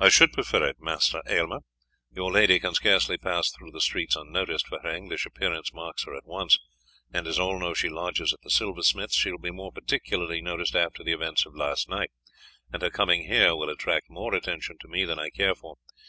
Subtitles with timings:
[0.00, 1.60] "I should prefer it, Master Aylmer.
[2.10, 6.16] Your lady can scarce pass through the streets unnoticed, for her English appearance marks her
[6.16, 6.58] at once;
[7.12, 10.74] and as all know she lodges at the silversmith's, she will be more particularly noticed
[10.74, 12.10] after the events of last night,
[12.72, 15.76] and her coming here will attract more attention to me than I care for.